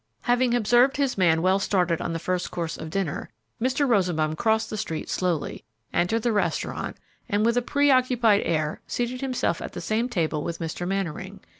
[0.21, 3.29] Having observed his man well started on the first course of dinner,
[3.61, 3.87] Mr.
[3.87, 6.97] Rosenbaum crossed the street slowly, entered the restaurant
[7.29, 10.87] and with a pre occupied air seated himself at the same table with Mr.
[10.87, 11.41] Mannering.